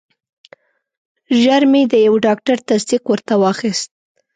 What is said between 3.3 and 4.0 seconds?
واخیست.